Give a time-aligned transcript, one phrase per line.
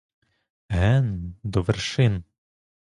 [0.69, 1.07] Ген—
[1.51, 2.15] до вершин.